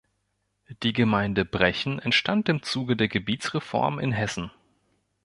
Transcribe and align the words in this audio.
Die 0.81 0.93
Gemeinde 0.93 1.45
Brechen 1.45 1.99
entstand 1.99 2.49
im 2.49 2.63
Zuge 2.63 2.95
der 2.97 3.07
Gebietsreform 3.07 3.99
in 3.99 4.11
Hessen. 4.11 4.49